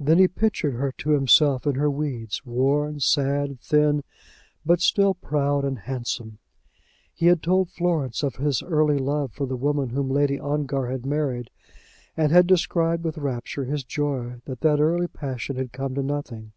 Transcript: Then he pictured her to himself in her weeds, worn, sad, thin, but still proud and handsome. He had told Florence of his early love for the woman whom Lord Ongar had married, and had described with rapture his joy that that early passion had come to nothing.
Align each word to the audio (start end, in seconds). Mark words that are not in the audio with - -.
Then 0.00 0.16
he 0.16 0.26
pictured 0.26 0.72
her 0.72 0.90
to 0.92 1.10
himself 1.10 1.66
in 1.66 1.74
her 1.74 1.90
weeds, 1.90 2.46
worn, 2.46 2.98
sad, 2.98 3.60
thin, 3.60 4.04
but 4.64 4.80
still 4.80 5.12
proud 5.12 5.66
and 5.66 5.80
handsome. 5.80 6.38
He 7.12 7.26
had 7.26 7.42
told 7.42 7.68
Florence 7.68 8.22
of 8.22 8.36
his 8.36 8.62
early 8.62 8.96
love 8.96 9.32
for 9.34 9.44
the 9.46 9.54
woman 9.54 9.90
whom 9.90 10.08
Lord 10.08 10.30
Ongar 10.40 10.86
had 10.86 11.04
married, 11.04 11.50
and 12.16 12.32
had 12.32 12.46
described 12.46 13.04
with 13.04 13.18
rapture 13.18 13.66
his 13.66 13.84
joy 13.84 14.40
that 14.46 14.62
that 14.62 14.80
early 14.80 15.08
passion 15.08 15.56
had 15.56 15.72
come 15.74 15.94
to 15.96 16.02
nothing. 16.02 16.52